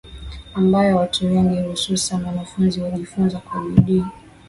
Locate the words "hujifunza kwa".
2.79-3.61